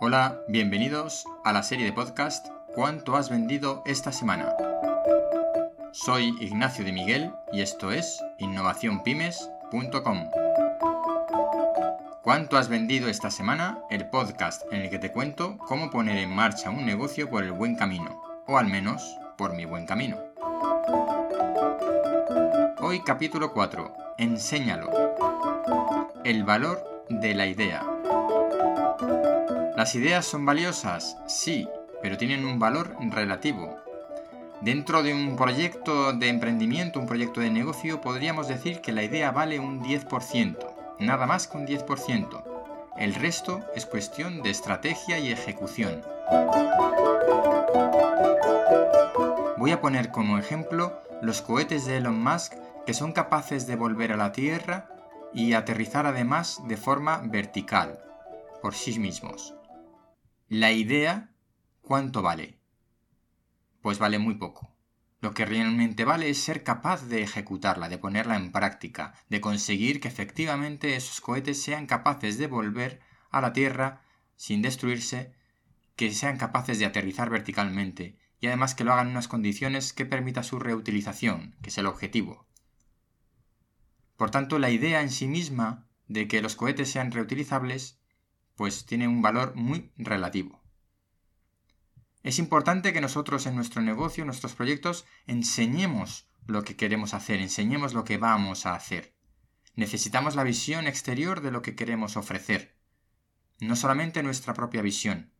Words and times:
Hola, 0.00 0.40
bienvenidos 0.48 1.24
a 1.44 1.52
la 1.52 1.62
serie 1.62 1.84
de 1.84 1.92
podcast 1.92 2.48
¿Cuánto 2.74 3.16
has 3.16 3.28
vendido 3.30 3.82
esta 3.84 4.12
semana? 4.12 4.48
Soy 5.92 6.34
Ignacio 6.40 6.84
de 6.84 6.92
Miguel 6.92 7.32
y 7.52 7.62
esto 7.62 7.92
es 7.92 8.18
innovacionpymes.com. 8.38 10.30
¿Cuánto 12.22 12.56
has 12.56 12.68
vendido 12.68 13.08
esta 13.08 13.30
semana? 13.30 13.78
El 13.90 14.08
podcast 14.08 14.62
en 14.72 14.82
el 14.82 14.90
que 14.90 14.98
te 14.98 15.12
cuento 15.12 15.58
cómo 15.58 15.90
poner 15.90 16.18
en 16.18 16.34
marcha 16.34 16.70
un 16.70 16.86
negocio 16.86 17.28
por 17.28 17.44
el 17.44 17.52
buen 17.52 17.76
camino, 17.76 18.22
o 18.46 18.56
al 18.56 18.68
menos 18.68 19.18
por 19.36 19.54
mi 19.54 19.64
buen 19.64 19.84
camino. 19.86 20.29
Hoy 22.90 23.02
capítulo 23.02 23.52
4. 23.52 23.94
Enséñalo. 24.18 24.90
El 26.24 26.42
valor 26.42 27.04
de 27.08 27.34
la 27.34 27.46
idea. 27.46 27.86
¿Las 29.76 29.94
ideas 29.94 30.26
son 30.26 30.44
valiosas? 30.44 31.16
Sí, 31.28 31.68
pero 32.02 32.16
tienen 32.16 32.44
un 32.44 32.58
valor 32.58 32.96
relativo. 33.00 33.76
Dentro 34.60 35.04
de 35.04 35.14
un 35.14 35.36
proyecto 35.36 36.14
de 36.14 36.30
emprendimiento, 36.30 36.98
un 36.98 37.06
proyecto 37.06 37.40
de 37.40 37.50
negocio, 37.50 38.00
podríamos 38.00 38.48
decir 38.48 38.80
que 38.80 38.90
la 38.90 39.04
idea 39.04 39.30
vale 39.30 39.60
un 39.60 39.80
10%, 39.80 40.56
nada 40.98 41.26
más 41.26 41.46
que 41.46 41.58
un 41.58 41.68
10%. 41.68 42.42
El 42.96 43.14
resto 43.14 43.60
es 43.76 43.86
cuestión 43.86 44.42
de 44.42 44.50
estrategia 44.50 45.20
y 45.20 45.30
ejecución. 45.30 46.02
Voy 49.58 49.70
a 49.70 49.80
poner 49.80 50.10
como 50.10 50.38
ejemplo 50.38 51.00
los 51.22 51.40
cohetes 51.40 51.86
de 51.86 51.98
Elon 51.98 52.20
Musk 52.20 52.54
que 52.90 52.94
son 52.94 53.12
capaces 53.12 53.68
de 53.68 53.76
volver 53.76 54.10
a 54.10 54.16
la 54.16 54.32
Tierra 54.32 54.88
y 55.32 55.52
aterrizar 55.52 56.06
además 56.06 56.60
de 56.66 56.76
forma 56.76 57.18
vertical, 57.18 58.00
por 58.60 58.74
sí 58.74 58.98
mismos. 58.98 59.54
La 60.48 60.72
idea, 60.72 61.30
¿cuánto 61.82 62.20
vale? 62.20 62.58
Pues 63.80 64.00
vale 64.00 64.18
muy 64.18 64.34
poco. 64.34 64.74
Lo 65.20 65.34
que 65.34 65.46
realmente 65.46 66.04
vale 66.04 66.30
es 66.30 66.42
ser 66.42 66.64
capaz 66.64 67.04
de 67.04 67.22
ejecutarla, 67.22 67.88
de 67.88 67.98
ponerla 67.98 68.34
en 68.34 68.50
práctica, 68.50 69.14
de 69.28 69.40
conseguir 69.40 70.00
que 70.00 70.08
efectivamente 70.08 70.96
esos 70.96 71.20
cohetes 71.20 71.62
sean 71.62 71.86
capaces 71.86 72.38
de 72.38 72.48
volver 72.48 72.98
a 73.30 73.40
la 73.40 73.52
Tierra 73.52 74.02
sin 74.34 74.62
destruirse, 74.62 75.32
que 75.94 76.10
sean 76.10 76.38
capaces 76.38 76.80
de 76.80 76.86
aterrizar 76.86 77.30
verticalmente 77.30 78.18
y 78.40 78.48
además 78.48 78.74
que 78.74 78.82
lo 78.82 78.92
hagan 78.92 79.06
en 79.06 79.12
unas 79.12 79.28
condiciones 79.28 79.92
que 79.92 80.06
permita 80.06 80.42
su 80.42 80.58
reutilización, 80.58 81.54
que 81.62 81.68
es 81.68 81.78
el 81.78 81.86
objetivo. 81.86 82.49
Por 84.20 84.30
tanto, 84.30 84.58
la 84.58 84.68
idea 84.68 85.00
en 85.00 85.08
sí 85.10 85.26
misma 85.26 85.86
de 86.06 86.28
que 86.28 86.42
los 86.42 86.54
cohetes 86.54 86.90
sean 86.90 87.10
reutilizables 87.10 88.02
pues 88.54 88.84
tiene 88.84 89.08
un 89.08 89.22
valor 89.22 89.54
muy 89.56 89.92
relativo. 89.96 90.60
Es 92.22 92.38
importante 92.38 92.92
que 92.92 93.00
nosotros 93.00 93.46
en 93.46 93.56
nuestro 93.56 93.80
negocio, 93.80 94.20
en 94.20 94.26
nuestros 94.26 94.54
proyectos, 94.54 95.06
enseñemos 95.26 96.28
lo 96.46 96.64
que 96.64 96.76
queremos 96.76 97.14
hacer, 97.14 97.40
enseñemos 97.40 97.94
lo 97.94 98.04
que 98.04 98.18
vamos 98.18 98.66
a 98.66 98.74
hacer. 98.74 99.14
Necesitamos 99.74 100.36
la 100.36 100.44
visión 100.44 100.86
exterior 100.86 101.40
de 101.40 101.52
lo 101.52 101.62
que 101.62 101.74
queremos 101.74 102.18
ofrecer, 102.18 102.76
no 103.58 103.74
solamente 103.74 104.22
nuestra 104.22 104.52
propia 104.52 104.82
visión. 104.82 105.32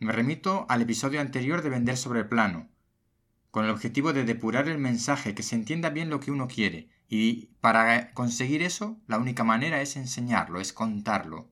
Me 0.00 0.10
remito 0.10 0.66
al 0.68 0.82
episodio 0.82 1.20
anterior 1.20 1.62
de 1.62 1.70
Vender 1.70 1.96
sobre 1.96 2.18
el 2.18 2.28
plano, 2.28 2.71
con 3.52 3.66
el 3.66 3.70
objetivo 3.70 4.14
de 4.14 4.24
depurar 4.24 4.66
el 4.66 4.78
mensaje, 4.78 5.34
que 5.34 5.42
se 5.42 5.54
entienda 5.54 5.90
bien 5.90 6.08
lo 6.08 6.20
que 6.20 6.30
uno 6.30 6.48
quiere, 6.48 6.88
y 7.06 7.50
para 7.60 8.12
conseguir 8.14 8.62
eso, 8.62 8.98
la 9.06 9.18
única 9.18 9.44
manera 9.44 9.82
es 9.82 9.96
enseñarlo, 9.96 10.58
es 10.58 10.72
contarlo. 10.72 11.50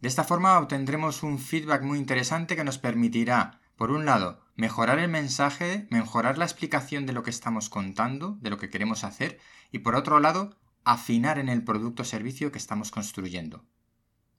De 0.00 0.08
esta 0.08 0.24
forma 0.24 0.58
obtendremos 0.58 1.22
un 1.22 1.38
feedback 1.38 1.82
muy 1.82 2.00
interesante 2.00 2.56
que 2.56 2.64
nos 2.64 2.78
permitirá, 2.78 3.60
por 3.76 3.92
un 3.92 4.04
lado, 4.04 4.40
mejorar 4.56 4.98
el 4.98 5.08
mensaje, 5.08 5.86
mejorar 5.88 6.36
la 6.36 6.46
explicación 6.46 7.06
de 7.06 7.12
lo 7.12 7.22
que 7.22 7.30
estamos 7.30 7.68
contando, 7.68 8.36
de 8.40 8.50
lo 8.50 8.58
que 8.58 8.70
queremos 8.70 9.04
hacer, 9.04 9.38
y 9.70 9.78
por 9.78 9.94
otro 9.94 10.18
lado, 10.18 10.58
afinar 10.82 11.38
en 11.38 11.48
el 11.48 11.62
producto 11.62 12.02
o 12.02 12.04
servicio 12.04 12.50
que 12.50 12.58
estamos 12.58 12.90
construyendo. 12.90 13.64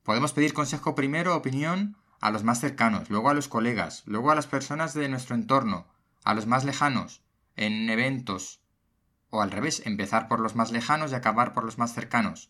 Podemos 0.03 0.33
pedir 0.33 0.53
consejo 0.53 0.93
primero, 0.93 1.37
opinión, 1.37 1.95
a 2.23 2.31
los 2.31 2.45
más 2.45 2.61
cercanos, 2.61 3.09
luego 3.09 3.29
a 3.29 3.33
los 3.33 3.49
colegas, 3.49 4.03
luego 4.05 4.31
a 4.31 4.35
las 4.35 4.47
personas 4.47 4.93
de 4.93 5.09
nuestro 5.09 5.35
entorno, 5.35 5.87
a 6.23 6.33
los 6.33 6.47
más 6.47 6.63
lejanos, 6.63 7.21
en 7.57 7.89
eventos, 7.89 8.61
o 9.29 9.41
al 9.41 9.51
revés, 9.51 9.81
empezar 9.85 10.29
por 10.29 10.39
los 10.39 10.55
más 10.55 10.71
lejanos 10.71 11.11
y 11.11 11.15
acabar 11.15 11.51
por 11.51 11.65
los 11.65 11.77
más 11.77 11.93
cercanos. 11.93 12.49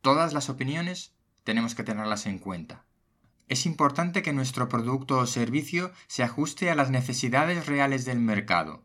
Todas 0.00 0.32
las 0.32 0.50
opiniones 0.50 1.14
tenemos 1.44 1.76
que 1.76 1.84
tenerlas 1.84 2.26
en 2.26 2.40
cuenta. 2.40 2.84
Es 3.46 3.64
importante 3.64 4.22
que 4.22 4.32
nuestro 4.32 4.68
producto 4.68 5.18
o 5.18 5.26
servicio 5.26 5.92
se 6.08 6.24
ajuste 6.24 6.68
a 6.68 6.74
las 6.74 6.90
necesidades 6.90 7.66
reales 7.66 8.04
del 8.04 8.18
mercado. 8.18 8.82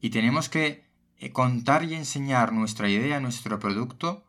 Y 0.00 0.10
tenemos 0.10 0.48
que 0.48 0.84
eh, 1.18 1.30
contar 1.30 1.84
y 1.84 1.94
enseñar 1.94 2.52
nuestra 2.52 2.88
idea, 2.88 3.20
nuestro 3.20 3.60
producto, 3.60 4.24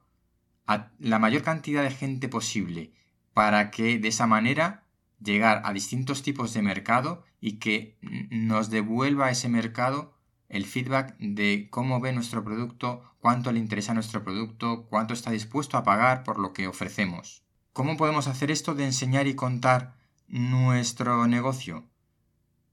a 0.67 0.91
la 1.00 1.17
mayor 1.17 1.41
cantidad 1.41 1.81
de 1.81 1.90
gente 1.90 2.29
posible, 2.29 2.94
para 3.39 3.72
que 3.72 4.00
de 4.00 4.09
esa 4.09 4.27
manera 4.27 4.83
llegar 5.23 5.61
a 5.63 5.72
distintos 5.72 6.23
tipos 6.23 6.53
de 6.53 6.61
mercado 6.61 7.23
y 7.39 7.53
que 7.53 7.97
nos 8.29 8.69
devuelva 8.69 9.31
ese 9.31 9.47
mercado 9.47 10.13
el 10.50 10.66
feedback 10.66 11.16
de 11.19 11.69
cómo 11.72 12.01
ve 12.01 12.11
nuestro 12.11 12.44
producto, 12.44 13.01
cuánto 13.22 13.53
le 13.53 13.59
interesa 13.59 13.94
nuestro 13.94 14.25
producto, 14.25 14.88
cuánto 14.89 15.13
está 15.13 15.31
dispuesto 15.31 15.78
a 15.78 15.85
pagar 15.85 16.25
por 16.25 16.38
lo 16.38 16.51
que 16.51 16.67
ofrecemos. 16.67 17.45
¿Cómo 17.72 17.95
podemos 17.95 18.28
hacer 18.28 18.51
esto 18.51 18.75
de 18.75 18.83
enseñar 18.83 19.25
y 19.25 19.35
contar 19.35 19.95
nuestro 20.28 21.25
negocio? 21.25 21.85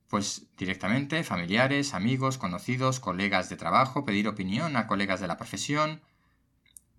Pues 0.08 0.48
directamente, 0.58 1.22
familiares, 1.22 1.94
amigos, 1.94 2.38
conocidos, 2.38 2.98
colegas 2.98 3.48
de 3.50 3.56
trabajo, 3.56 4.04
pedir 4.04 4.26
opinión 4.26 4.76
a 4.76 4.88
colegas 4.88 5.20
de 5.20 5.28
la 5.28 5.36
profesión, 5.36 6.02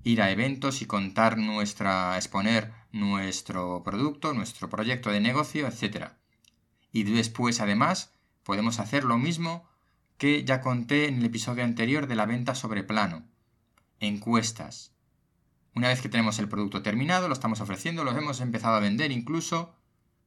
ir 0.04 0.22
a 0.22 0.32
eventos 0.32 0.82
y 0.82 0.86
contar 0.86 1.38
nuestra, 1.38 2.16
exponer 2.16 2.74
nuestro 2.92 3.84
producto, 3.84 4.34
nuestro 4.34 4.70
proyecto 4.70 5.12
de 5.12 5.20
negocio, 5.20 5.68
etc. 5.68 6.12
Y 6.92 7.04
después, 7.04 7.62
además, 7.62 8.14
podemos 8.44 8.80
hacer 8.80 9.04
lo 9.04 9.18
mismo 9.18 9.68
que 10.18 10.44
ya 10.44 10.62
conté 10.62 11.08
en 11.08 11.20
el 11.20 11.26
episodio 11.26 11.64
anterior 11.64 12.08
de 12.08 12.16
la 12.16 12.26
venta 12.26 12.56
sobre 12.56 12.84
plano. 12.84 13.24
Encuestas. 14.00 14.94
Una 15.76 15.90
vez 15.90 16.02
que 16.02 16.10
tenemos 16.10 16.40
el 16.40 16.50
producto 16.50 16.82
terminado, 16.82 17.28
lo 17.28 17.34
estamos 17.34 17.62
ofreciendo, 17.62 18.04
lo 18.04 18.18
hemos 18.18 18.42
empezado 18.42 18.76
a 18.76 18.80
vender 18.80 19.12
incluso, 19.12 19.76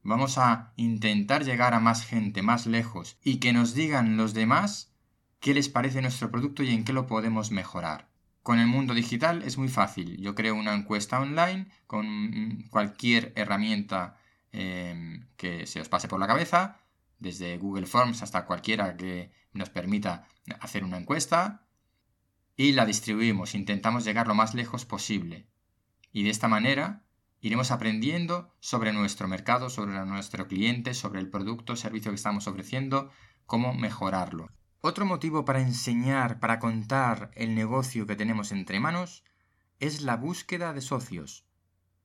vamos 0.01 0.37
a 0.37 0.71
intentar 0.77 1.43
llegar 1.43 1.73
a 1.73 1.81
más 1.81 2.05
gente, 2.05 2.41
más 2.41 2.67
lejos, 2.67 3.17
y 3.23 3.37
que 3.37 3.51
nos 3.51 3.73
digan 3.73 4.15
los 4.15 4.33
demás 4.33 4.93
qué 5.41 5.53
les 5.53 5.67
parece 5.67 6.01
nuestro 6.01 6.31
producto 6.31 6.63
y 6.63 6.69
en 6.69 6.85
qué 6.85 6.93
lo 6.93 7.07
podemos 7.07 7.51
mejorar. 7.51 8.09
Con 8.43 8.59
el 8.59 8.67
mundo 8.67 8.93
digital 8.93 9.43
es 9.43 9.57
muy 9.57 9.67
fácil. 9.67 10.17
Yo 10.17 10.33
creo 10.33 10.55
una 10.55 10.73
encuesta 10.73 11.19
online 11.19 11.67
con 11.85 12.67
cualquier 12.71 13.33
herramienta 13.35 14.17
eh, 14.51 15.25
que 15.37 15.67
se 15.67 15.79
os 15.79 15.89
pase 15.89 16.07
por 16.07 16.19
la 16.19 16.27
cabeza, 16.27 16.79
desde 17.19 17.57
Google 17.57 17.85
Forms 17.85 18.23
hasta 18.23 18.45
cualquiera 18.45 18.97
que 18.97 19.31
nos 19.53 19.69
permita 19.69 20.27
hacer 20.59 20.83
una 20.83 20.97
encuesta 20.97 21.67
y 22.55 22.73
la 22.73 22.85
distribuimos, 22.85 23.55
intentamos 23.55 24.05
llegar 24.05 24.27
lo 24.27 24.35
más 24.35 24.53
lejos 24.53 24.85
posible. 24.85 25.47
Y 26.11 26.23
de 26.23 26.31
esta 26.31 26.47
manera 26.47 27.03
iremos 27.39 27.71
aprendiendo 27.71 28.53
sobre 28.59 28.91
nuestro 28.91 29.27
mercado, 29.27 29.69
sobre 29.69 30.03
nuestro 30.05 30.47
cliente, 30.47 30.93
sobre 30.93 31.19
el 31.19 31.29
producto 31.29 31.73
o 31.73 31.75
servicio 31.75 32.11
que 32.11 32.15
estamos 32.15 32.47
ofreciendo, 32.47 33.09
cómo 33.45 33.73
mejorarlo. 33.73 34.49
Otro 34.83 35.05
motivo 35.05 35.45
para 35.45 35.61
enseñar, 35.61 36.39
para 36.39 36.57
contar 36.57 37.29
el 37.35 37.53
negocio 37.53 38.07
que 38.07 38.15
tenemos 38.15 38.51
entre 38.51 38.79
manos, 38.79 39.23
es 39.79 40.01
la 40.01 40.17
búsqueda 40.17 40.73
de 40.73 40.81
socios. 40.81 41.45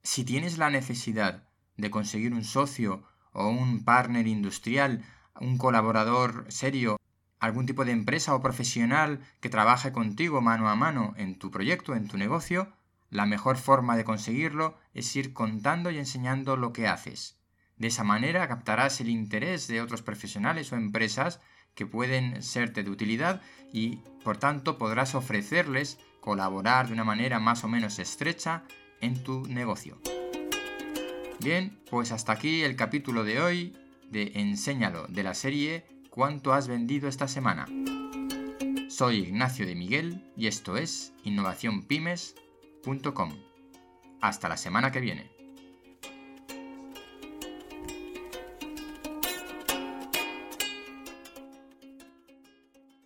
Si 0.02 0.24
tienes 0.24 0.58
la 0.58 0.68
necesidad 0.68 1.48
de 1.78 1.90
conseguir 1.90 2.34
un 2.34 2.44
socio 2.44 3.02
o 3.32 3.48
un 3.48 3.82
partner 3.82 4.26
industrial, 4.26 5.06
un 5.40 5.56
colaborador 5.56 6.44
serio 6.48 6.98
algún 7.38 7.64
tipo 7.64 7.86
de 7.86 7.92
empresa 7.92 8.34
o 8.34 8.42
profesional 8.42 9.20
que 9.40 9.48
trabaje 9.48 9.92
contigo 9.92 10.42
mano 10.42 10.68
a 10.68 10.76
mano 10.76 11.14
en 11.16 11.38
tu 11.38 11.50
proyecto, 11.50 11.94
en 11.94 12.08
tu 12.08 12.18
negocio, 12.18 12.72
la 13.08 13.24
mejor 13.24 13.56
forma 13.56 13.96
de 13.96 14.04
conseguirlo 14.04 14.76
es 14.92 15.16
ir 15.16 15.32
contando 15.32 15.90
y 15.90 15.98
enseñando 15.98 16.56
lo 16.58 16.74
que 16.74 16.88
haces. 16.88 17.38
De 17.76 17.88
esa 17.88 18.04
manera 18.04 18.48
captarás 18.48 19.00
el 19.00 19.08
interés 19.08 19.66
de 19.66 19.80
otros 19.80 20.02
profesionales 20.02 20.72
o 20.72 20.76
empresas 20.76 21.40
que 21.76 21.86
pueden 21.86 22.42
serte 22.42 22.82
de 22.82 22.90
utilidad 22.90 23.40
y 23.72 23.98
por 24.24 24.38
tanto 24.38 24.78
podrás 24.78 25.14
ofrecerles 25.14 26.00
colaborar 26.20 26.88
de 26.88 26.94
una 26.94 27.04
manera 27.04 27.38
más 27.38 27.62
o 27.62 27.68
menos 27.68 28.00
estrecha 28.00 28.64
en 29.00 29.22
tu 29.22 29.46
negocio. 29.46 30.00
Bien, 31.38 31.78
pues 31.88 32.10
hasta 32.10 32.32
aquí 32.32 32.62
el 32.62 32.74
capítulo 32.74 33.22
de 33.22 33.40
hoy 33.40 33.76
de 34.10 34.32
Enséñalo 34.34 35.06
de 35.06 35.22
la 35.22 35.34
serie 35.34 35.86
cuánto 36.10 36.52
has 36.54 36.66
vendido 36.66 37.08
esta 37.08 37.28
semana. 37.28 37.66
Soy 38.88 39.18
Ignacio 39.18 39.66
de 39.66 39.74
Miguel 39.74 40.24
y 40.36 40.46
esto 40.46 40.78
es 40.78 41.12
innovacionpymes.com. 41.24 43.32
Hasta 44.22 44.48
la 44.48 44.56
semana 44.56 44.90
que 44.90 45.00
viene. 45.00 45.35